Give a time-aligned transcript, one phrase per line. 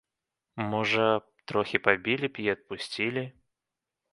[0.71, 1.03] Можа,
[1.51, 3.23] трохі пабілі б і адпусцілі.